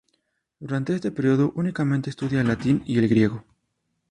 Durante 0.59 0.95
este 0.95 1.11
periodo, 1.11 1.53
únicamente 1.55 2.09
estudia 2.09 2.41
el 2.41 2.47
latín 2.47 2.81
y 2.87 2.97
el 2.97 3.07
griego. 3.07 3.45